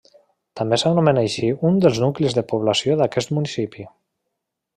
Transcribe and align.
També 0.61 0.77
s'anomena 0.83 1.23
així 1.27 1.51
un 1.69 1.77
dels 1.83 1.99
nuclis 2.05 2.39
de 2.39 2.45
població 2.53 2.97
d'aquest 3.03 3.35
municipi. 3.41 3.87